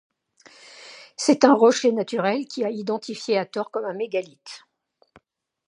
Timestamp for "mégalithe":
3.93-4.63